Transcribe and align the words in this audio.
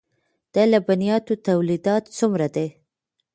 د 0.53 0.55
لبنیاتو 0.71 1.33
تولیدات 1.47 2.03
څومره 2.17 2.47
دي؟ 2.55 2.67